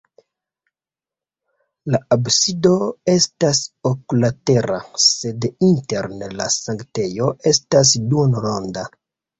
La 1.95 1.99
absido 2.15 2.73
estas 3.15 3.61
oklatera, 3.93 4.81
sed 5.05 5.49
interne 5.71 6.35
la 6.43 6.51
sanktejo 6.59 7.31
estas 7.55 7.99
duonronda. 8.15 8.91